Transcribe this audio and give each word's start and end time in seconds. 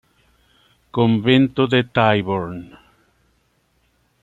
Convento 0.91 1.67
de 1.67 1.83
Tyburn 1.83 2.57